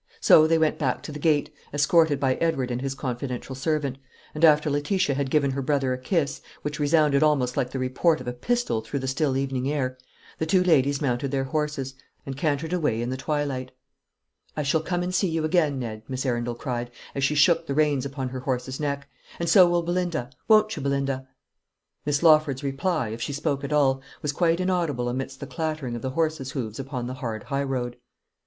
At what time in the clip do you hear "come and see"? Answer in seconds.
14.81-15.27